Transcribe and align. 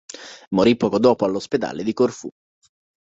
Morì 0.55 0.75
poco 0.77 0.97
dopo 0.97 1.25
all'ospedale 1.25 1.83
di 1.83 1.93
Corfù. 1.93 2.27